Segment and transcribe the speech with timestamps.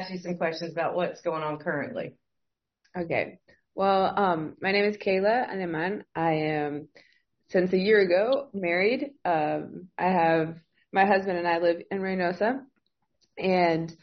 [0.00, 2.14] ask you some questions about what's going on currently.
[2.96, 3.38] Okay.
[3.74, 6.04] Well, um, my name is Keila Aleman.
[6.14, 6.88] I am,
[7.50, 9.10] since a year ago, married.
[9.26, 10.56] Um, I have
[10.90, 12.62] my husband and I live in Reynosa,
[13.36, 13.94] and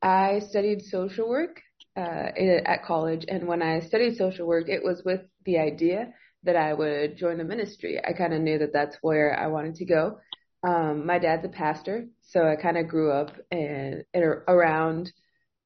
[0.00, 1.60] I studied social work
[1.96, 2.30] uh,
[2.64, 3.24] at college.
[3.26, 6.12] And when I studied social work, it was with the idea
[6.44, 8.00] that I would join the ministry.
[8.02, 10.18] I kind of knew that that's where I wanted to go.
[10.62, 15.10] Um, my dad's a pastor, so I kind of grew up in around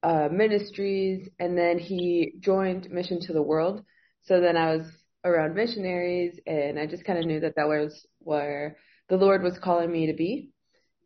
[0.05, 3.83] uh, ministries, and then he joined Mission to the World.
[4.23, 4.87] So then I was
[5.25, 8.77] around missionaries, and I just kind of knew that that was where
[9.09, 10.51] the Lord was calling me to be.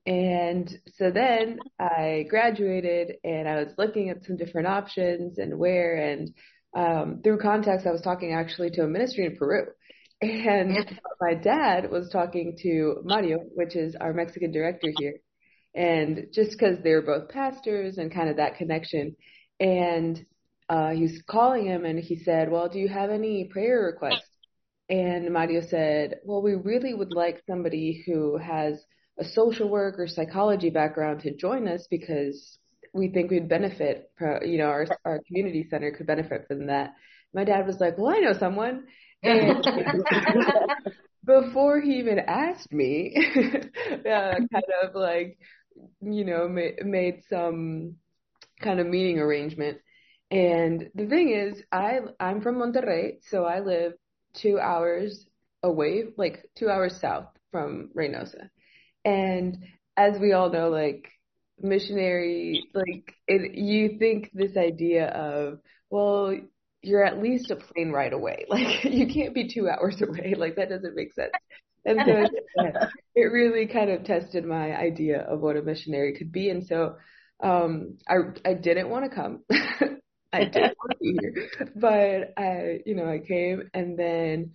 [0.05, 5.97] And so then I graduated, and I was looking at some different options and where,
[5.97, 6.35] and
[6.77, 9.67] um, through contacts, I was talking actually to a ministry in Peru.
[10.21, 10.77] And
[11.21, 15.21] my dad was talking to Mario, which is our Mexican director here,
[15.75, 19.17] and just because they were both pastors and kind of that connection.
[19.61, 20.25] And
[20.69, 24.29] uh, he was calling him and he said, Well, do you have any prayer requests?
[24.89, 28.83] And Mario said, Well, we really would like somebody who has
[29.19, 32.59] a social work or psychology background to join us because
[32.95, 34.11] we think we'd benefit,
[34.43, 36.95] you know, our, our community center could benefit from that.
[37.35, 38.85] My dad was like, Well, I know someone.
[39.23, 39.65] And
[41.25, 45.39] before he even asked me, uh, kind of like
[46.01, 47.97] you know, ma- made some
[48.61, 49.79] kind of meeting arrangement.
[50.31, 53.95] And the thing is, I I'm from Monterrey, so I live
[54.35, 55.27] two hours
[55.63, 58.51] away, like two hours south from Reynosa.
[59.05, 59.59] And
[59.97, 61.09] as we all know, like
[61.61, 66.35] missionary, like it, you think this idea of, well,
[66.83, 68.45] you're at least a plane ride away.
[68.51, 70.35] Like you can't be two hours away.
[70.37, 71.33] Like that doesn't make sense.
[71.89, 72.27] And so
[73.15, 76.51] it really kind of tested my idea of what a missionary could be.
[76.51, 76.97] And so
[77.43, 79.43] um, I I didn't want to come.
[80.33, 84.53] I didn't want to be here, but I you know I came and then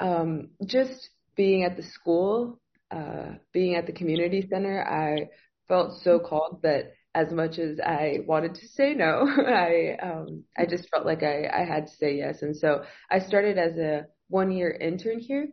[0.00, 2.60] um, just being at the school,
[2.90, 5.30] uh, being at the community center, I
[5.68, 10.66] felt so called that as much as I wanted to say no, I um, I
[10.66, 14.06] just felt like I I had to say yes, and so I started as a
[14.28, 15.48] one year intern here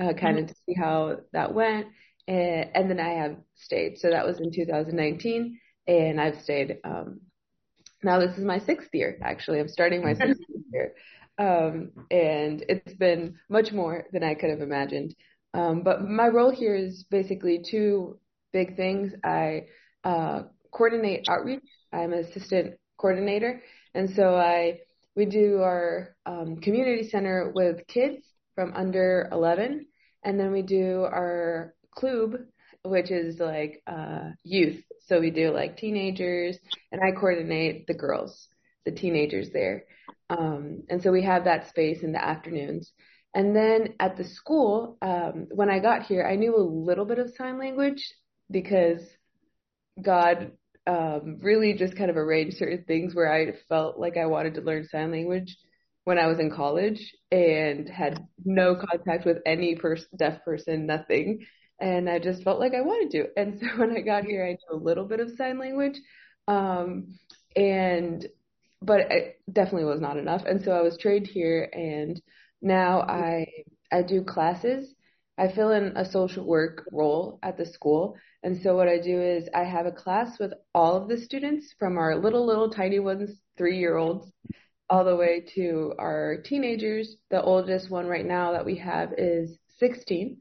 [0.00, 0.46] uh, kind of mm-hmm.
[0.46, 1.86] to see how that went.
[2.28, 3.98] And, and then I have stayed.
[3.98, 6.78] So that was in 2019, and I've stayed.
[6.84, 7.20] Um,
[8.02, 9.18] now this is my sixth year.
[9.22, 10.40] Actually, I'm starting my sixth
[10.72, 10.94] year,
[11.38, 15.14] um, and it's been much more than I could have imagined.
[15.54, 18.18] Um, but my role here is basically two
[18.52, 19.12] big things.
[19.24, 19.66] I
[20.04, 21.64] uh, coordinate outreach.
[21.92, 23.62] I'm an assistant coordinator,
[23.94, 24.80] and so I
[25.14, 28.24] we do our um, community center with kids
[28.54, 29.86] from under 11.
[30.24, 32.34] And then we do our club,
[32.84, 34.82] which is like uh, youth.
[35.06, 36.58] So we do like teenagers,
[36.90, 38.48] and I coordinate the girls,
[38.84, 39.84] the teenagers there.
[40.30, 42.92] Um, and so we have that space in the afternoons.
[43.34, 47.18] And then at the school, um, when I got here, I knew a little bit
[47.18, 48.12] of sign language
[48.50, 49.00] because
[50.00, 50.52] God
[50.86, 54.60] um, really just kind of arranged certain things where I felt like I wanted to
[54.60, 55.56] learn sign language
[56.04, 59.78] when I was in college and had no contact with any
[60.16, 61.46] deaf person, nothing.
[61.80, 63.40] And I just felt like I wanted to.
[63.40, 65.96] And so when I got here, I knew a little bit of sign language.
[66.48, 67.18] Um,
[67.54, 68.26] and,
[68.80, 70.42] but it definitely was not enough.
[70.44, 72.20] And so I was trained here and
[72.60, 73.46] now I,
[73.92, 74.92] I do classes.
[75.38, 78.16] I fill in a social work role at the school.
[78.42, 81.74] And so what I do is I have a class with all of the students
[81.78, 84.30] from our little, little tiny ones, three year olds,
[84.92, 87.16] all the way to our teenagers.
[87.30, 90.36] The oldest one right now that we have is 16.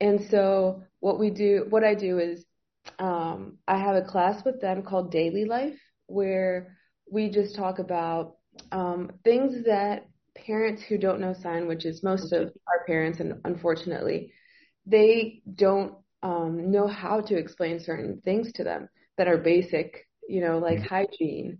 [0.00, 2.42] And so what we do, what I do is,
[2.98, 6.78] um, I have a class with them called Daily Life where
[7.10, 8.36] we just talk about
[8.72, 13.34] um, things that parents who don't know sign, which is most of our parents, and
[13.44, 14.32] unfortunately,
[14.86, 18.88] they don't um, know how to explain certain things to them
[19.18, 20.94] that are basic, you know, like mm-hmm.
[20.94, 21.58] hygiene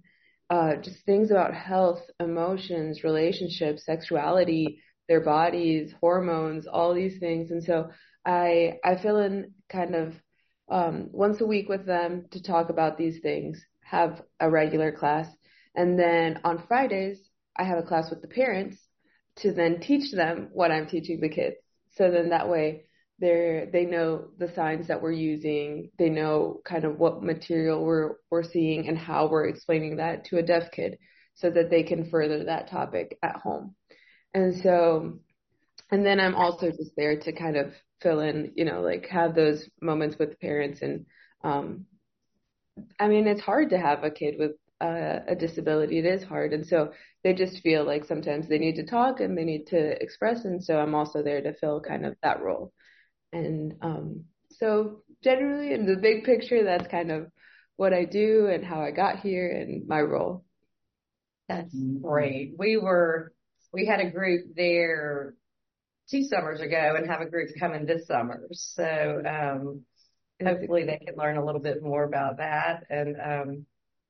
[0.53, 7.51] uh, just things about health, emotions, relationships, sexuality, their bodies, hormones, all these things.
[7.51, 7.89] And so
[8.27, 10.13] I I fill in kind of
[10.71, 13.65] um, once a week with them to talk about these things.
[13.81, 15.27] Have a regular class,
[15.75, 17.19] and then on Fridays
[17.57, 18.77] I have a class with the parents
[19.37, 21.57] to then teach them what I'm teaching the kids.
[21.97, 22.85] So then that way
[23.23, 25.91] they they know the signs that we're using.
[25.99, 30.39] They know kind of what material we're we're seeing and how we're explaining that to
[30.39, 30.99] a deaf kid,
[31.35, 33.77] so that they can further that topic at home.
[34.35, 35.21] And so,
[35.91, 37.73] and then I'm also just there to kind of
[38.03, 41.07] fill in, you know, like have those moments with parents and
[41.45, 41.87] um,
[42.99, 46.53] I mean, it's hard to have a kid with uh, a disability, it is hard.
[46.53, 46.93] And so
[47.23, 50.45] they just feel like sometimes they need to talk and they need to express.
[50.45, 52.73] And so I'm also there to fill kind of that role.
[53.33, 57.31] And um, so generally in the big picture, that's kind of
[57.77, 60.45] what I do and how I got here and my role.
[61.49, 62.55] That's great.
[62.59, 63.33] We were,
[63.73, 65.35] we had a group there
[66.11, 68.49] two summers ago and have a group coming this summer.
[68.53, 69.83] So, um,
[70.45, 72.85] hopefully they can learn a little bit more about that.
[72.91, 73.67] And, um,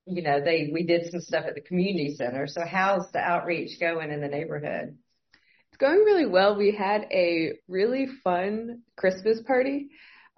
[0.07, 2.47] you know, they, we did some stuff at the community center.
[2.47, 4.97] So how's the outreach going in the neighborhood?
[5.83, 6.55] Going really well.
[6.55, 9.89] We had a really fun Christmas party.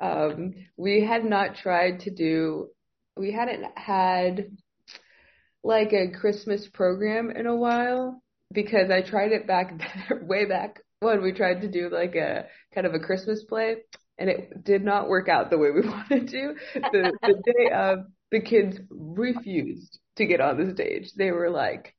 [0.00, 2.68] Um, we had not tried to do,
[3.14, 4.46] we hadn't had
[5.62, 8.22] like a Christmas program in a while
[8.54, 9.78] because I tried it back
[10.22, 13.76] way back when we tried to do like a kind of a Christmas play
[14.16, 16.54] and it did not work out the way we wanted to.
[16.72, 17.98] The, the day of
[18.30, 21.12] the kids refused to get on the stage.
[21.12, 21.93] They were like,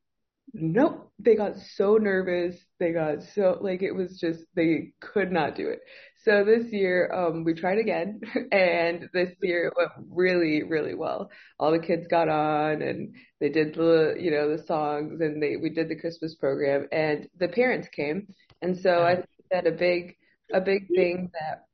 [0.55, 1.11] nope.
[1.19, 2.55] They got so nervous.
[2.79, 5.79] They got so like it was just they could not do it.
[6.23, 8.19] So this year, um, we tried again,
[8.51, 11.29] and this year it went really, really well.
[11.59, 15.55] All the kids got on, and they did the, you know, the songs, and they
[15.57, 18.27] we did the Christmas program, and the parents came,
[18.61, 20.15] and so I think that a big,
[20.51, 21.65] a big thing that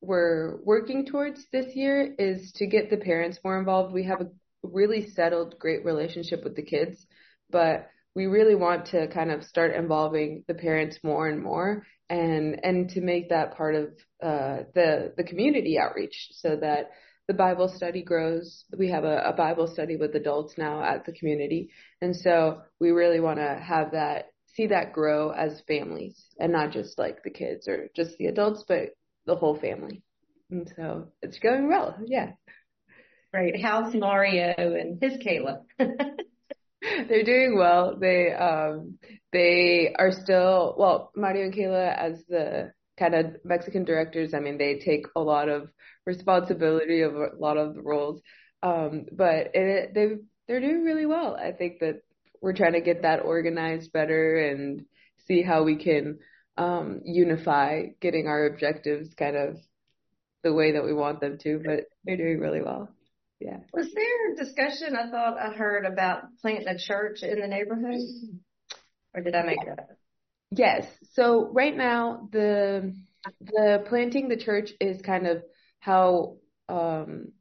[0.00, 3.92] we're working towards this year is to get the parents more involved.
[3.92, 4.30] We have a
[4.62, 7.06] really settled, great relationship with the kids,
[7.50, 12.58] but we really want to kind of start involving the parents more and more and
[12.64, 13.84] and to make that part of
[14.22, 16.90] uh, the the community outreach so that
[17.28, 18.64] the Bible study grows.
[18.76, 21.70] We have a, a Bible study with adults now at the community,
[22.02, 24.26] and so we really want to have that
[24.56, 28.64] see that grow as families and not just like the kids or just the adults,
[28.66, 28.90] but
[29.26, 30.02] the whole family.
[30.50, 31.96] And so it's going well.
[32.04, 32.32] Yeah.
[33.32, 33.62] Great.
[33.62, 35.60] How's Mario and his Kayla?
[37.10, 37.96] They're doing well.
[37.98, 39.00] They um
[39.32, 44.58] they are still well, Mario and Kayla as the kind of Mexican directors, I mean
[44.58, 45.70] they take a lot of
[46.06, 48.22] responsibility of a lot of the roles.
[48.62, 50.06] Um but it, they
[50.46, 51.34] they're doing really well.
[51.34, 52.02] I think that
[52.40, 54.84] we're trying to get that organized better and
[55.26, 56.20] see how we can
[56.58, 59.56] um unify getting our objectives kind of
[60.44, 62.88] the way that we want them to, but they're doing really well.
[63.40, 63.58] Yeah.
[63.72, 64.94] Was there discussion?
[64.94, 68.00] I thought I heard about planting a church in the neighborhood,
[69.14, 69.90] or did I make that up?
[70.50, 70.86] Yes.
[71.14, 72.94] So right now, the
[73.40, 75.42] the planting the church is kind of
[75.78, 76.36] how
[76.68, 77.32] um,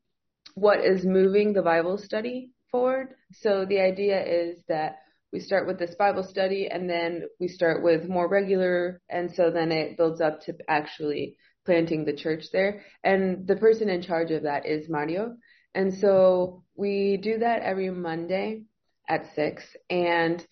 [0.56, 3.16] what is moving the Bible study forward.
[3.34, 5.00] So the idea is that
[5.34, 9.52] we start with this Bible study, and then we start with more regular, and so
[9.52, 11.36] then it builds up to actually
[11.66, 12.84] planting the church there.
[13.04, 15.36] And the person in charge of that is Mario.
[15.74, 18.64] And so we do that every Monday
[19.08, 19.64] at six.
[19.90, 20.46] And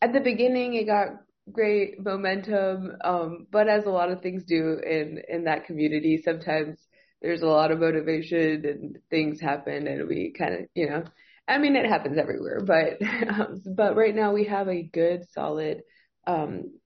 [0.00, 1.08] at the beginning, it got
[1.50, 2.92] great momentum.
[3.02, 6.78] Um, but as a lot of things do in, in that community, sometimes
[7.22, 11.04] there's a lot of motivation and things happen and we kind of, you know,
[11.46, 15.82] I mean, it happens everywhere, but, um, but right now we have a good, solid,
[16.26, 16.78] um,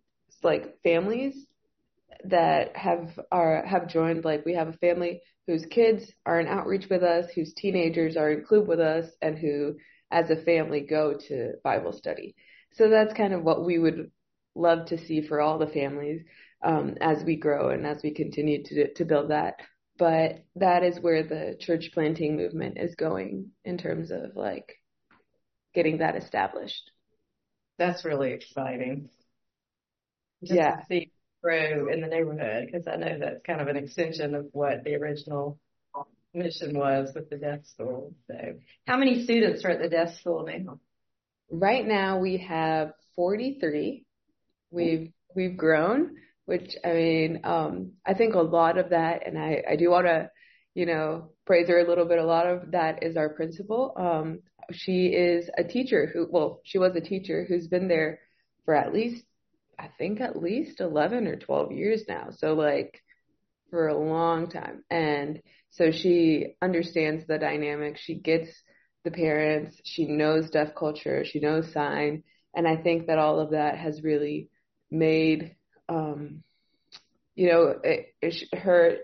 [0.43, 1.47] like families
[2.29, 6.87] that have are have joined like we have a family whose kids are in outreach
[6.89, 9.77] with us, whose teenagers are in club with us, and who,
[10.11, 12.35] as a family, go to Bible study.
[12.73, 14.11] So that's kind of what we would
[14.55, 16.23] love to see for all the families
[16.65, 19.55] um, as we grow and as we continue to to build that.
[19.99, 24.75] But that is where the church planting movement is going in terms of like
[25.75, 26.91] getting that established.
[27.79, 29.11] That's really exciting.
[30.43, 30.77] Just yeah.
[30.77, 31.11] To see
[31.45, 34.95] grow in the neighborhood because I know that's kind of an extension of what the
[34.95, 35.59] original
[36.33, 38.15] mission was with the deaf school.
[38.27, 38.35] So
[38.87, 40.81] how many students are at the deaf school now?
[41.51, 44.07] Right now we have 43.
[44.71, 49.63] We've, we've grown, which I mean, um, I think a lot of that, and I,
[49.71, 50.31] I do want to,
[50.75, 52.19] you know, praise her a little bit.
[52.19, 53.93] A lot of that is our principal.
[53.97, 54.41] Um,
[54.73, 58.21] she is a teacher who, well, she was a teacher who's been there
[58.65, 59.23] for at least
[59.79, 62.29] I think at least 11 or 12 years now.
[62.31, 63.03] So like
[63.71, 64.85] for a long time.
[64.91, 67.99] And so she understands the dynamic.
[67.99, 68.49] She gets
[69.05, 69.77] the parents.
[69.85, 71.25] She knows deaf culture.
[71.25, 72.23] She knows sign.
[72.55, 74.49] And I think that all of that has really
[74.91, 75.57] made,
[75.89, 76.45] um,
[77.35, 78.99] you know, it, it, her,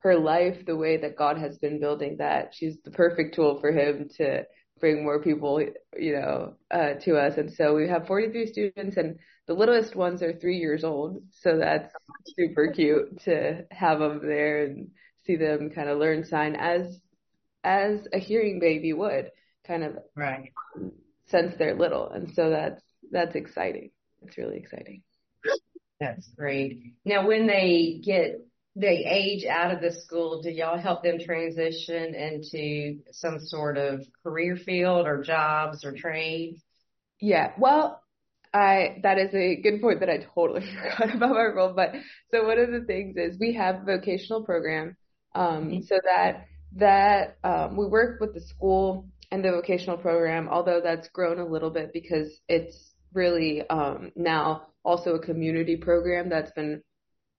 [0.00, 2.54] her life the way that God has been building that.
[2.54, 4.44] She's the perfect tool for him to
[4.82, 5.64] bring more people,
[5.96, 7.38] you know, uh, to us.
[7.38, 11.22] And so we have 43 students and the littlest ones are three years old.
[11.40, 11.94] So that's
[12.36, 14.88] super cute to have them there and
[15.24, 16.98] see them kind of learn sign as,
[17.62, 19.30] as a hearing baby would.
[19.64, 20.52] kind of right
[21.26, 22.10] since they're little.
[22.10, 23.90] And so that's, that's exciting.
[24.22, 25.02] It's really exciting.
[26.00, 26.94] That's great.
[27.04, 32.14] Now, when they get, they age out of the school, do y'all help them transition
[32.14, 36.62] into some sort of career field or jobs or trades?
[37.20, 37.52] Yeah.
[37.58, 38.00] Well,
[38.54, 40.62] I, that is a good point that I totally
[40.98, 41.72] forgot about my role.
[41.74, 41.92] But
[42.30, 44.96] so one of the things is we have a vocational program,
[45.34, 45.82] um, mm-hmm.
[45.82, 51.08] so that, that, um, we work with the school and the vocational program, although that's
[51.08, 56.82] grown a little bit because it's really, um, now also a community program that's been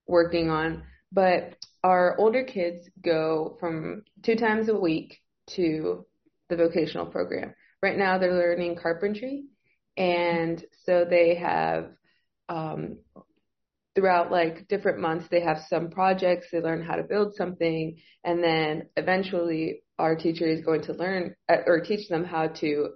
[0.06, 0.82] working on.
[1.14, 6.04] But our older kids go from two times a week to
[6.48, 7.54] the vocational program.
[7.82, 9.44] Right now they're learning carpentry
[9.96, 11.90] and so they have
[12.48, 12.98] um,
[13.94, 18.42] throughout like different months they have some projects they learn how to build something and
[18.42, 22.88] then eventually our teacher is going to learn uh, or teach them how to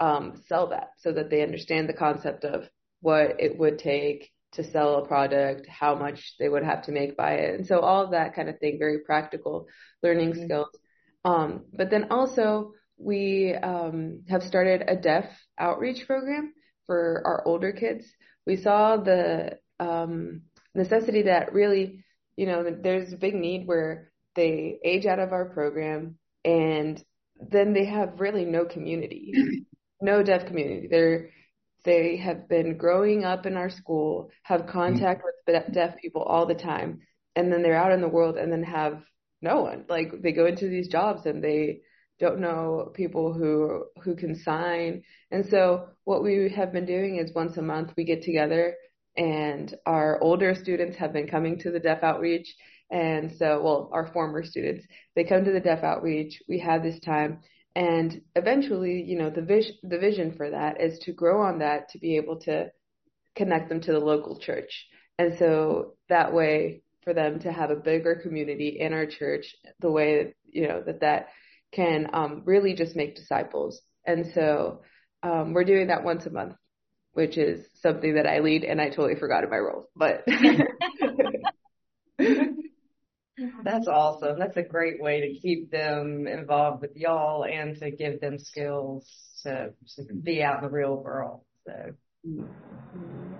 [0.00, 2.68] um, sell that so that they understand the concept of
[3.00, 7.16] what it would take to sell a product, how much they would have to make
[7.16, 7.54] by it.
[7.54, 9.66] And so all of that kind of thing, very practical
[10.02, 10.44] learning mm-hmm.
[10.44, 10.68] skills.
[11.24, 15.26] Um, but then also we um, have started a deaf
[15.58, 16.54] outreach program
[16.86, 18.06] for our older kids.
[18.46, 20.42] We saw the um,
[20.74, 22.04] necessity that really,
[22.36, 27.02] you know, there's a big need where they age out of our program and
[27.40, 29.32] then they have really no community,
[30.00, 30.88] no deaf community.
[30.90, 31.30] They're
[31.88, 34.72] they have been growing up in our school, have mm-hmm.
[34.72, 37.00] contact with deaf people all the time,
[37.34, 39.02] and then they're out in the world and then have
[39.40, 39.86] no one.
[39.88, 41.80] Like they go into these jobs and they
[42.20, 45.02] don't know people who who can sign.
[45.30, 48.74] And so what we have been doing is once a month we get together
[49.16, 52.54] and our older students have been coming to the deaf outreach
[52.90, 57.00] and so well our former students they come to the deaf outreach we have this
[57.00, 57.40] time
[57.78, 61.88] and eventually you know the vision the vision for that is to grow on that
[61.88, 62.70] to be able to
[63.34, 64.86] connect them to the local church
[65.18, 69.90] and so that way for them to have a bigger community in our church the
[69.90, 71.28] way you know that that
[71.72, 73.80] can um, really just make disciples.
[74.06, 74.82] And so
[75.22, 76.54] um, we're doing that once a month,
[77.12, 79.88] which is something that I lead, and I totally forgot in my role.
[79.94, 80.24] But
[83.68, 84.38] that's awesome.
[84.38, 89.06] That's a great way to keep them involved with y'all and to give them skills
[89.42, 91.42] to, to be out in the real world.
[91.66, 91.92] So,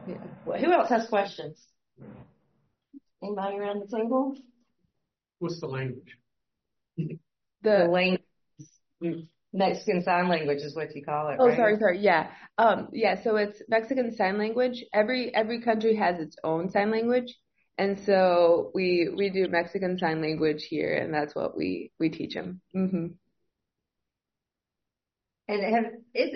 [0.06, 0.14] yeah.
[0.44, 1.64] Well, who else has questions?
[3.23, 4.37] Anybody around the table?
[5.38, 6.16] What's the language?
[7.61, 11.38] The, the language, Mexican Sign Language is what you call it.
[11.40, 11.56] Oh, right?
[11.56, 11.99] sorry, sorry.
[11.99, 12.30] Yeah.
[12.56, 13.20] Um, yeah.
[13.25, 14.85] So it's Mexican Sign Language.
[14.94, 17.37] Every every country has its own sign language,
[17.78, 22.35] and so we we do Mexican Sign Language here, and that's what we we teach
[22.35, 22.61] them.
[22.75, 23.06] Mm-hmm.
[25.47, 26.30] And have is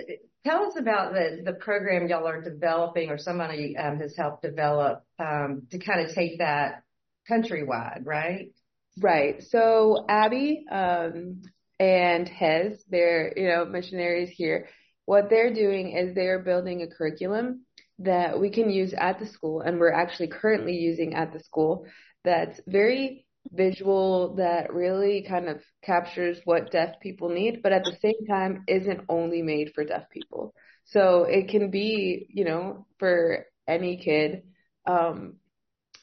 [0.45, 5.03] tell us about the the program y'all are developing, or somebody um, has helped develop
[5.19, 6.83] um, to kind of take that
[7.29, 8.53] countrywide, right?
[8.97, 9.43] Right.
[9.43, 11.41] So Abby um,
[11.77, 14.69] and Hez, they're you know missionaries here.
[15.05, 17.65] What they're doing is they are building a curriculum
[17.99, 21.85] that we can use at the school, and we're actually currently using at the school.
[22.23, 27.97] That's very visual, that really kind of captures what deaf people need, but at the
[28.01, 30.53] same time isn't only made for deaf people.
[30.85, 34.43] So it can be, you know, for any kid.
[34.85, 35.35] Um,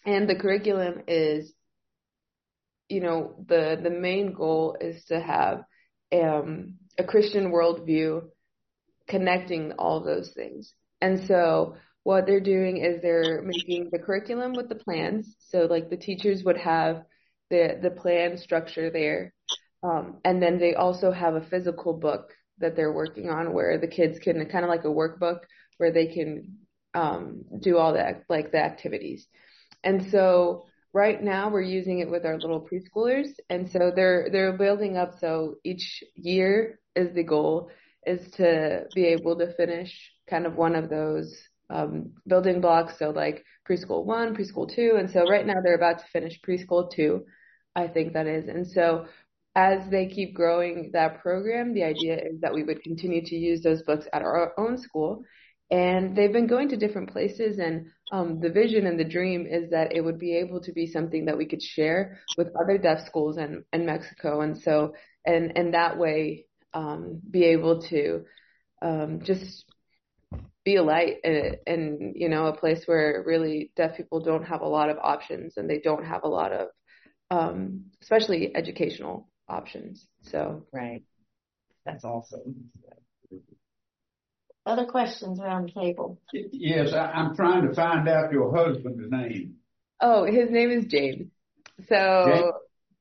[0.07, 1.53] and the curriculum is
[2.91, 5.63] you know, the the main goal is to have
[6.13, 8.23] um, a Christian worldview
[9.09, 10.75] connecting all those things.
[11.01, 15.37] And so what they're doing is they're making the curriculum with the plans.
[15.39, 17.05] So like the teachers would have
[17.51, 19.35] the the plan structure there,
[19.83, 23.89] um, and then they also have a physical book that they're working on where the
[23.89, 25.41] kids can kind of like a workbook
[25.79, 26.59] where they can
[26.95, 29.27] um, do all that like the activities.
[29.83, 34.57] And so right now we're using it with our little preschoolers and so they're they're
[34.57, 37.71] building up so each year is the goal
[38.05, 41.37] is to be able to finish kind of one of those
[41.69, 42.99] um, building blocks.
[42.99, 46.91] So like preschool one preschool two and so right now they're about to finish preschool
[46.91, 47.25] two
[47.77, 48.49] i think that is.
[48.49, 49.07] And so
[49.55, 53.63] as they keep growing that program the idea is that we would continue to use
[53.63, 55.23] those books at our own school.
[55.71, 59.71] And they've been going to different places and um, the vision and the dream is
[59.71, 63.07] that it would be able to be something that we could share with other deaf
[63.07, 64.41] schools in, in Mexico.
[64.41, 64.95] And so,
[65.25, 68.25] and, and that way, um, be able to,
[68.83, 69.65] um, just
[70.65, 74.61] be a light and, and, you know, a place where really deaf people don't have
[74.61, 76.69] a lot of options and they don't have a lot of,
[77.31, 80.07] um, especially educational options.
[80.23, 80.67] So.
[80.73, 81.03] Right.
[81.87, 82.71] that's awesome.
[84.67, 86.21] Other questions around the table?
[86.33, 89.57] Yes, I, I'm trying to find out your husband's name.
[90.01, 91.31] Oh, his name is James.
[91.89, 92.53] So, James?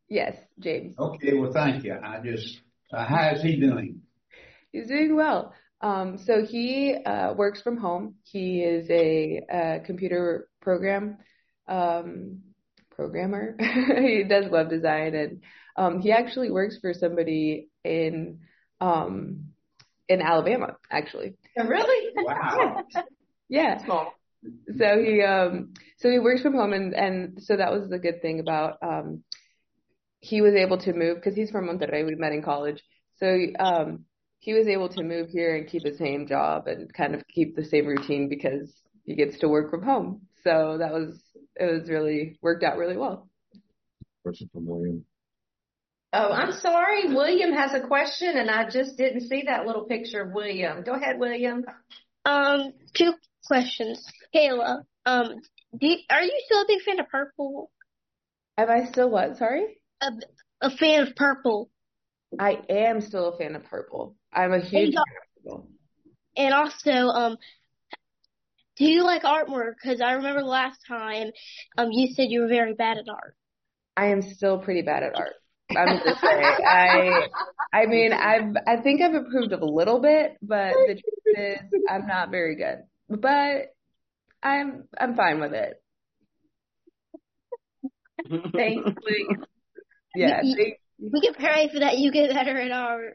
[0.08, 0.96] yes, James.
[0.98, 1.98] Okay, well, thank you.
[2.01, 2.62] I just,
[2.94, 4.01] uh, how's he doing?
[4.72, 5.54] He's doing well.
[5.81, 8.15] Um, so he uh, works from home.
[8.24, 11.17] He is a, uh computer program
[11.67, 12.39] um,
[12.89, 13.55] programmer.
[14.01, 15.41] he does web design, and
[15.77, 18.39] um, he actually works for somebody in
[18.81, 19.45] um,
[20.09, 21.36] in Alabama, actually.
[21.57, 22.13] Oh, really?
[22.25, 22.83] Wow.
[23.48, 23.83] Yeah.
[23.86, 24.13] Small.
[24.77, 28.21] So he um so he works from home and and so that was the good
[28.21, 29.24] thing about um
[30.21, 32.05] he was able to move because he's from Monterrey.
[32.05, 32.81] We met in college.
[33.17, 34.05] So um
[34.39, 37.55] he was able to move here and keep the same job and kind of keep
[37.55, 40.22] the same routine because he gets to work from home.
[40.43, 41.22] So that was
[41.55, 43.29] it was really worked out really well.
[44.24, 45.05] Question from William.
[46.12, 47.13] Oh, I'm sorry.
[47.13, 50.84] William has a question and I just didn't see that little picture of William.
[50.84, 51.65] Go ahead, William.
[52.25, 53.13] Um, two
[53.46, 54.03] questions.
[54.34, 55.41] Keila, um,
[55.79, 57.69] do you, are you still a big fan of purple?
[58.58, 59.38] Am I still what?
[59.38, 59.81] Sorry?
[60.01, 60.12] A,
[60.62, 61.69] a fan of purple?
[62.39, 64.15] I am still a fan of purple.
[64.33, 65.69] I'm a huge And fan of purple.
[66.38, 67.38] And also, um,
[68.77, 69.74] do you like artwork?
[69.81, 71.31] Because I remember last time,
[71.77, 73.36] um, you said you were very bad at art.
[73.98, 75.33] I am still pretty bad at art.
[75.75, 76.43] I'm just saying.
[76.65, 77.27] I,
[77.74, 81.59] I mean, I've, I think I've improved a little bit, but the truth is,
[81.89, 82.83] I'm not very good.
[83.09, 83.74] But
[84.41, 85.81] I'm, I'm fine with it.
[88.55, 88.89] Thanks.
[90.15, 90.41] Yeah.
[90.43, 90.79] You- thank-
[91.13, 93.13] We can pray for that you get better at art.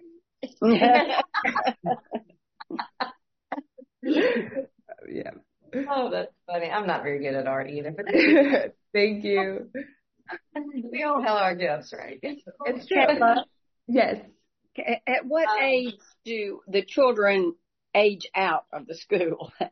[5.07, 5.31] Yeah.
[5.89, 6.71] Oh, that's funny.
[6.71, 8.07] I'm not very good at art either, but
[8.93, 9.71] Thank you.
[10.93, 12.19] we all have our gifts, right?
[12.23, 12.99] It's true.
[12.99, 13.45] Keila,
[13.87, 14.17] Yes.
[15.07, 17.55] at what Um, age do the children
[17.95, 19.53] age out of the school?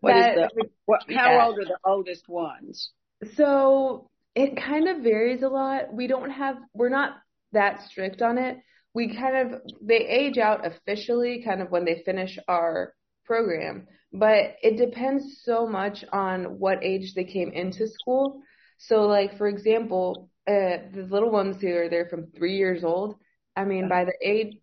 [0.00, 1.46] What is That- the, what, how yeah.
[1.46, 2.90] old are the oldest ones?
[3.36, 5.94] So it kind of varies a lot.
[5.94, 7.16] We don't have, we're not
[7.52, 8.58] that strict on it.
[8.94, 14.56] We kind of, they age out officially kind of when they finish our program, but
[14.62, 18.40] it depends so much on what age they came into school.
[18.78, 23.16] So like, for example, uh, the little ones who are there from three years old,
[23.56, 24.58] I mean, by the age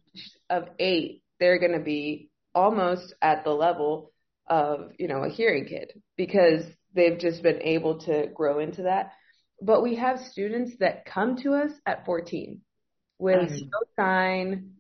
[0.50, 4.12] of eight, they're going to be almost at the level
[4.48, 6.64] of, you know, a hearing kid because
[6.94, 9.12] they've just been able to grow into that.
[9.62, 12.62] But we have students that come to us at 14
[13.22, 13.72] with Mhm.
[13.74, 14.72] no sign,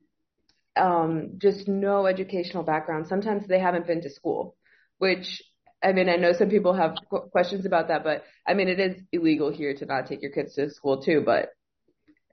[0.77, 3.07] um, just no educational background.
[3.07, 4.57] Sometimes they haven't been to school,
[4.99, 5.41] which
[5.83, 8.79] I mean, I know some people have qu- questions about that, but I mean, it
[8.79, 11.49] is illegal here to not take your kids to school too, but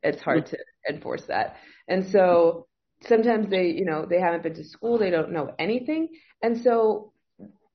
[0.02, 1.56] it's hard to enforce that.
[1.88, 2.66] And so
[3.02, 6.08] sometimes they, you know, they haven't been to school, they don't know anything.
[6.42, 7.12] And so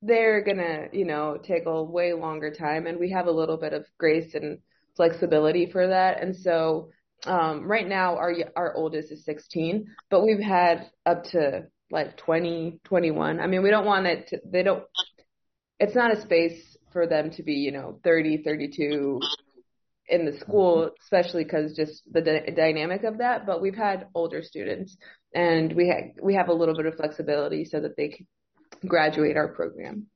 [0.01, 3.73] they're gonna, you know, take a way longer time and we have a little bit
[3.73, 4.59] of grace and
[4.95, 6.21] flexibility for that.
[6.21, 6.91] And so
[7.25, 12.79] um right now our our oldest is 16, but we've had up to like 20,
[12.83, 13.39] 21.
[13.39, 14.83] I mean, we don't want it to they don't
[15.79, 19.19] it's not a space for them to be, you know, 30, 32
[20.07, 23.45] in the school, especially because just the dy- dynamic of that.
[23.45, 24.95] But we've had older students,
[25.33, 28.27] and we ha- we have a little bit of flexibility so that they can
[28.87, 30.07] graduate our program.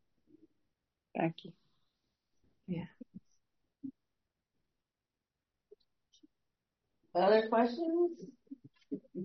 [1.17, 1.51] Thank you.
[7.17, 8.11] Other questions?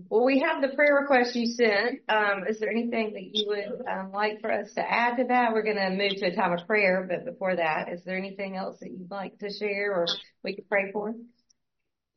[0.09, 1.99] Well, we have the prayer request you sent.
[2.09, 5.53] Um, is there anything that you would um, like for us to add to that?
[5.53, 8.55] We're going to move to a time of prayer, but before that, is there anything
[8.55, 10.05] else that you'd like to share or
[10.43, 11.13] we could pray for?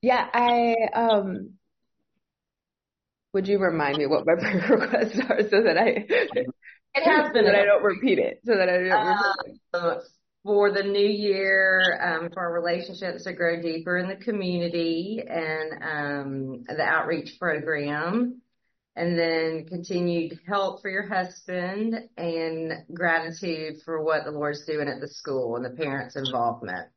[0.03, 1.51] Yeah, I um.
[3.33, 7.45] Would you remind me what my prayer requests are so that I It has been
[7.45, 9.61] that I a- don't repeat it so that I don't repeat it.
[9.75, 9.95] uh,
[10.47, 15.83] for the new year, um, for our relationships to grow deeper in the community and
[15.83, 18.41] um, the outreach program,
[18.95, 25.01] and then continued help for your husband and gratitude for what the Lord's doing at
[25.01, 26.89] the school and the parents' involvement.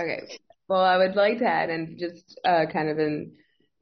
[0.00, 0.38] Okay.
[0.66, 3.32] Well, I would like to add, and just uh, kind of in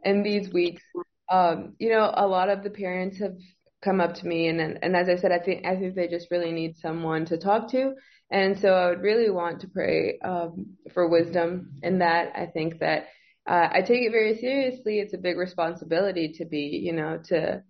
[0.04, 0.82] in these weeks,
[1.30, 3.36] um, you know, a lot of the parents have
[3.82, 6.30] come up to me, and and, as I said, I think I think they just
[6.30, 7.94] really need someone to talk to,
[8.34, 12.32] and so I would really want to pray um, for wisdom in that.
[12.34, 13.06] I think that
[13.48, 14.98] uh, I take it very seriously.
[14.98, 17.62] It's a big responsibility to be, you know, to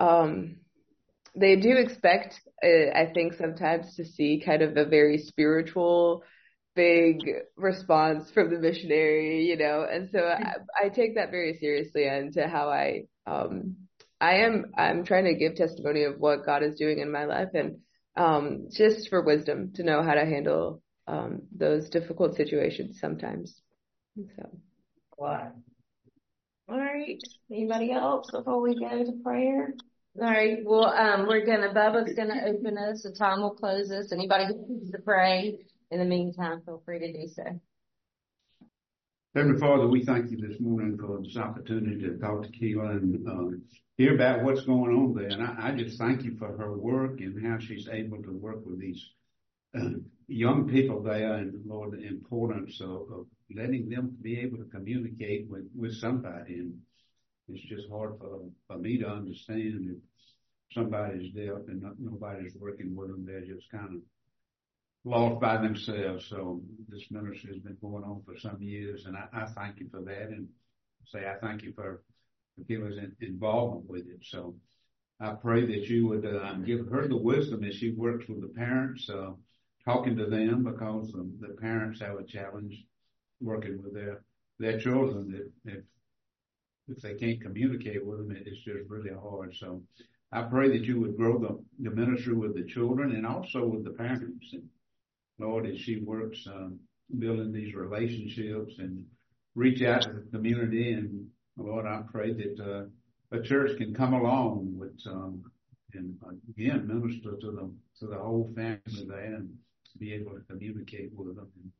[0.00, 0.56] um,
[1.38, 6.24] they do expect, uh, I think, sometimes to see kind of a very spiritual
[6.74, 7.20] big
[7.56, 12.48] response from the missionary, you know, and so I, I take that very seriously into
[12.48, 13.76] how I um,
[14.20, 17.50] I am I'm trying to give testimony of what God is doing in my life
[17.54, 17.76] and
[18.16, 23.60] um, just for wisdom to know how to handle um, those difficult situations sometimes.
[24.16, 24.58] So.
[25.16, 25.52] What?
[26.68, 27.20] All right.
[27.50, 29.74] Anybody else before we go to prayer?
[30.20, 30.58] All right.
[30.64, 33.02] Well, um, we're gonna Bubba's gonna open us.
[33.02, 34.12] The Tom will close us.
[34.12, 35.58] Anybody who needs to pray
[35.90, 37.44] in the meantime, feel free to do so.
[39.36, 43.28] Heavenly Father, we thank you this morning for this opportunity to talk to Keila and
[43.28, 43.62] um,
[43.98, 45.28] hear about what's going on there.
[45.28, 48.64] And I, I, just thank you for her work and how she's able to work
[48.64, 49.10] with these
[49.78, 49.90] uh,
[50.26, 55.50] young people there and Lord, the importance of, of, letting them be able to communicate
[55.50, 56.54] with, with somebody.
[56.54, 56.78] And
[57.50, 62.96] it's just hard for, for me to understand if somebody's deaf and not, nobody's working
[62.96, 63.26] with them.
[63.26, 64.00] They're just kind of
[65.06, 66.26] lost by themselves.
[66.26, 69.88] So this ministry has been going on for some years, and I, I thank you
[69.88, 70.48] for that, and
[71.06, 72.02] say I thank you for,
[72.56, 74.18] for us involvement with it.
[74.22, 74.56] So
[75.20, 78.48] I pray that you would uh, give her the wisdom as she works with the
[78.48, 79.30] parents, uh,
[79.84, 82.84] talking to them because the, the parents have a challenge
[83.40, 84.24] working with their
[84.58, 85.30] their children.
[85.30, 85.84] That if
[86.88, 89.54] if they can't communicate with them, it's just really hard.
[89.54, 89.82] So
[90.32, 93.84] I pray that you would grow the, the ministry with the children and also with
[93.84, 94.52] the parents.
[94.52, 94.68] And
[95.38, 96.80] Lord, as she works um,
[97.18, 99.04] building these relationships and
[99.54, 100.92] reach out to the community.
[100.92, 105.44] And Lord, I pray that uh, a church can come along with um,
[105.94, 106.16] and
[106.50, 109.56] again minister to them to the whole family there and
[109.98, 111.48] be able to communicate with them.
[111.62, 111.72] And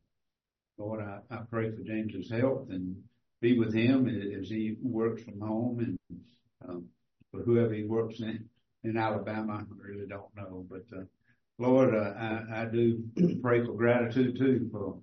[0.79, 2.97] Lord, I, I pray for James's health and
[3.41, 6.21] be with him as he works from home and
[6.67, 6.87] um,
[7.31, 8.49] for whoever he works in
[8.85, 9.67] in Alabama.
[9.69, 11.05] I really don't know, but uh,
[11.59, 13.05] Lord, uh, I, I do
[13.43, 14.99] pray for gratitude too for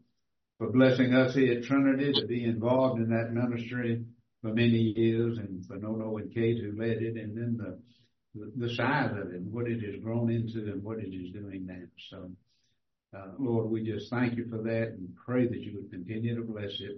[0.60, 4.04] for blessing us here at Trinity to be involved in that ministry
[4.42, 8.74] for many years and for Nono and Kate who led it and then the, the,
[8.74, 11.86] size of it and what it has grown into and what it is doing now.
[12.10, 12.32] So,
[13.18, 16.44] uh, Lord, we just thank you for that and pray that you would continue to
[16.44, 16.98] bless it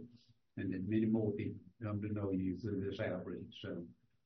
[0.57, 3.51] and that many more people come to know you through this outreach.
[3.61, 3.77] So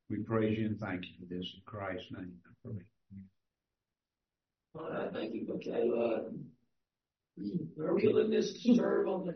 [0.09, 2.33] we praise you and thank you for this in Christ's name.
[2.65, 2.98] I.
[4.73, 5.45] Lord, I thank you
[7.39, 9.35] and her willingness to serve on the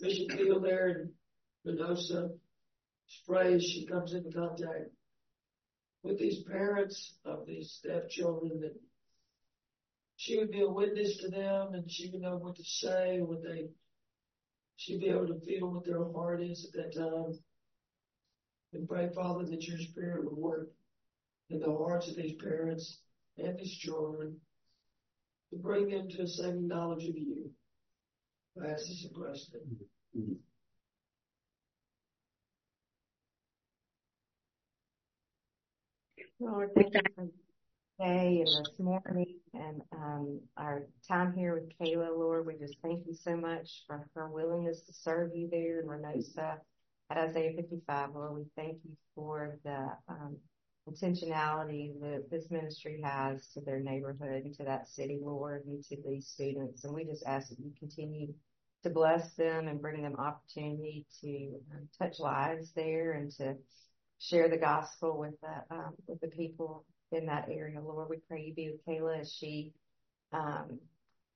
[0.00, 1.12] mission field there in
[1.64, 2.30] Mendoza.
[3.28, 4.90] Pray as she comes into contact
[6.02, 8.74] with these parents of these deaf children that
[10.16, 13.42] she would be a witness to them and she would know what to say, what
[13.42, 13.68] they,
[14.76, 17.38] she'd be able to feel what their heart is at that time.
[18.72, 20.70] And pray, Father, that your spirit would work
[21.50, 23.01] in the hearts of these parents
[23.38, 24.36] and his children
[25.50, 27.50] to bring them to a saving knowledge of you.
[28.62, 29.54] I ask this in Christ's
[30.14, 30.38] name.
[36.40, 37.30] Lord, thank you
[37.98, 42.46] today and this morning and um, our time here with Keila, Lord.
[42.46, 46.58] We just thank you so much for her willingness to serve you there in Reynosa
[47.10, 48.10] at Isaiah 55.
[48.14, 50.36] Lord, we thank you for the um,
[50.88, 55.96] intentionality that this ministry has to their neighborhood and to that city, Lord, and to
[56.04, 56.84] these students.
[56.84, 58.34] And we just ask that you continue
[58.82, 63.54] to bless them and bring them opportunity to um, touch lives there and to
[64.18, 67.80] share the gospel with the um, with the people in that area.
[67.80, 69.72] Lord, we pray you be with Keila as she
[70.32, 70.80] um,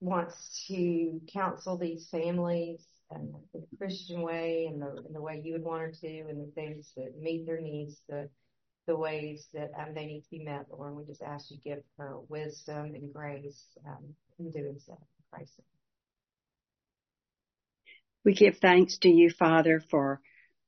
[0.01, 5.53] wants to counsel these families in the Christian way and the, in the way you
[5.53, 8.29] would want her to, and the things that meet their needs, the
[8.87, 10.89] the ways that um, they need to be met, Lord.
[10.89, 14.99] And we just ask you to give her wisdom and grace um, in doing so.
[15.31, 15.61] Christ.
[18.25, 20.21] We give thanks to you, Father, for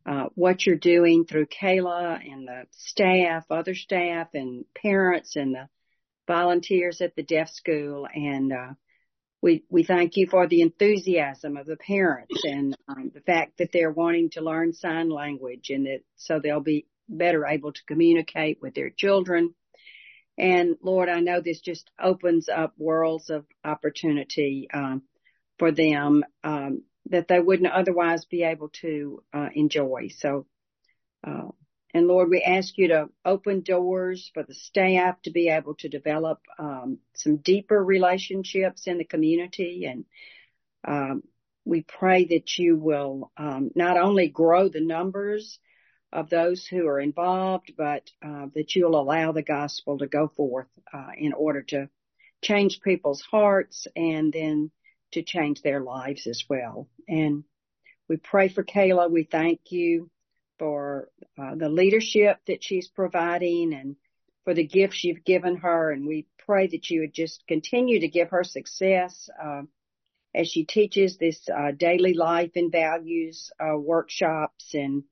[0.07, 5.69] uh, what you're doing through Keila and the staff, other staff, and parents, and the
[6.27, 8.07] volunteers at the deaf school.
[8.13, 8.73] And uh,
[9.43, 13.71] we we thank you for the enthusiasm of the parents and um, the fact that
[13.73, 18.59] they're wanting to learn sign language, and that so they'll be better able to communicate
[18.61, 19.55] with their children.
[20.37, 25.03] And Lord, I know this just opens up worlds of opportunity um,
[25.59, 30.09] for them um, that they wouldn't otherwise be able to uh, enjoy.
[30.17, 30.47] So,
[31.27, 31.49] uh,
[31.93, 35.89] and Lord, we ask you to open doors for the staff to be able to
[35.89, 39.87] develop um, some deeper relationships in the community.
[39.87, 40.05] And
[40.87, 41.23] um,
[41.65, 45.59] we pray that you will um, not only grow the numbers
[46.13, 50.69] of those who are involved, but uh, that you'll allow the gospel to go forth
[50.93, 51.89] uh, in order to
[52.43, 54.71] change people's hearts and then
[55.13, 56.89] to change their lives as well.
[57.09, 57.45] And
[58.09, 59.11] we pray for Keila.
[59.11, 60.11] We thank you
[60.59, 61.09] for
[61.41, 63.97] uh, the leadership that she's providing and
[64.45, 65.91] for the gifts you've given her.
[65.91, 69.63] And we pray that you would just continue to give her success uh,
[70.35, 75.05] as she teaches this uh, daily life and values uh, workshops and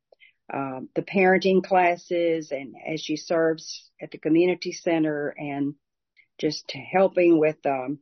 [0.53, 5.75] uh, the parenting classes and as she serves at the community center and
[6.39, 7.99] just helping with um,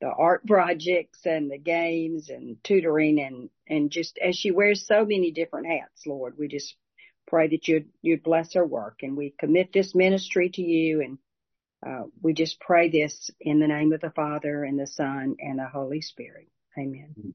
[0.00, 5.04] the art projects and the games and tutoring and and just as she wears so
[5.04, 6.74] many different hats, Lord, we just
[7.26, 11.18] pray that you'd you'd bless her work and we commit this ministry to you and
[11.86, 15.58] uh, we just pray this in the name of the Father and the Son and
[15.58, 16.48] the Holy Spirit.
[16.76, 17.34] Amen.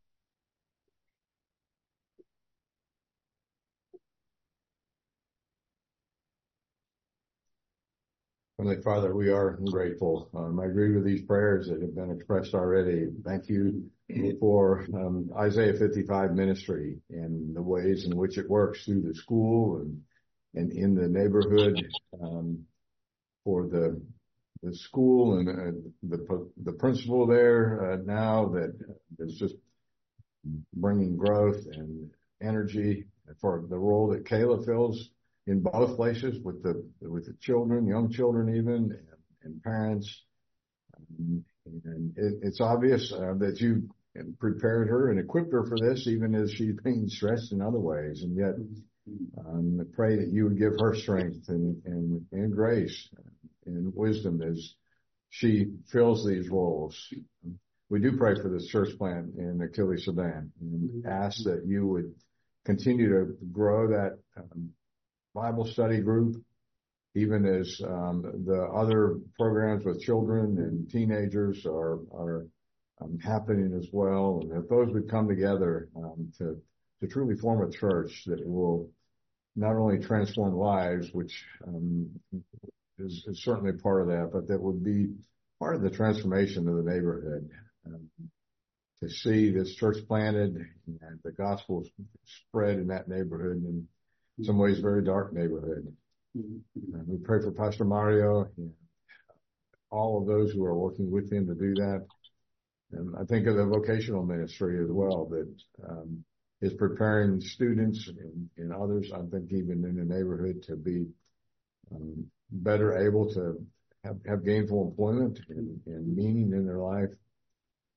[8.63, 10.29] Heavenly Father, we are grateful.
[10.33, 13.09] Um, I agree with these prayers that have been expressed already.
[13.25, 13.91] Thank you
[14.39, 19.81] for um, Isaiah 55 ministry and the ways in which it works through the school
[19.81, 20.01] and
[20.55, 21.85] and in the neighborhood
[22.21, 22.63] um,
[23.43, 24.01] for the
[24.61, 28.73] the school and uh, the the principal there uh, now that
[29.19, 29.55] is just
[30.73, 32.09] bringing growth and
[32.41, 33.07] energy
[33.41, 35.09] for the role that Keila fills
[35.47, 38.97] in both places with the with the children, young children even, and,
[39.43, 40.23] and parents.
[41.17, 43.89] And it, it's obvious uh, that you
[44.39, 48.23] prepared her and equipped her for this, even as she's being stressed in other ways.
[48.23, 48.53] And yet,
[49.45, 53.09] um, I pray that you would give her strength and, and, and grace
[53.65, 54.75] and wisdom as
[55.29, 57.11] she fills these roles.
[57.89, 62.13] We do pray for this church plant in Aquiles Serdán and ask that you would
[62.65, 64.69] continue to grow that um,
[65.33, 66.43] Bible study group,
[67.15, 72.47] even as um, the other programs with children and teenagers are are
[73.01, 76.61] um, happening as well, and that those would come together um, to
[77.01, 78.89] to truly form a church that will
[79.55, 82.09] not only transform lives, which um,
[82.97, 85.09] is, is certainly part of that, but that would be
[85.59, 87.49] part of the transformation of the neighborhood.
[87.85, 88.09] Um,
[89.01, 90.55] to see this church planted
[90.87, 91.83] and the gospel
[92.25, 93.85] spread in that neighborhood and
[94.37, 95.91] in some ways very dark neighborhood.
[96.37, 96.95] Mm-hmm.
[96.95, 98.71] And we pray for Pastor Mario and
[99.91, 102.05] all of those who are working with him to do that.
[102.91, 105.53] And I think of the vocational ministry as well that
[105.87, 106.23] um,
[106.61, 111.05] is preparing students and, and, others, I think even in the neighborhood to be
[111.91, 113.63] um, better able to
[114.03, 117.09] have, have gainful employment and, and, meaning in their life.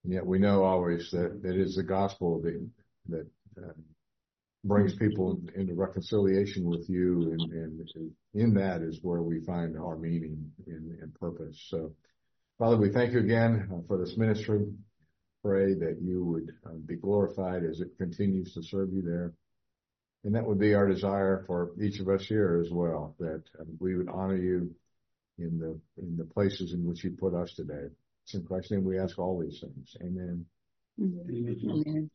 [0.04, 2.68] And yet we know always that it is the gospel that,
[3.08, 3.26] that
[3.58, 3.72] uh,
[4.66, 7.90] brings people into reconciliation with you, and, and
[8.34, 11.66] in that is where we find our meaning and, and purpose.
[11.68, 11.92] So,
[12.58, 14.66] Father, we thank you again uh, for this ministry.
[15.44, 19.32] Pray that you would uh, be glorified as it continues to serve you there.
[20.24, 23.76] And that would be our desire for each of us here as well, that um,
[23.78, 24.74] we would honor you
[25.38, 27.88] in the in the places in which you put us today.
[28.24, 29.96] It's in Christ's name we ask all these things.
[30.00, 30.44] Amen.
[31.00, 31.56] Amen.
[31.70, 32.10] Amen.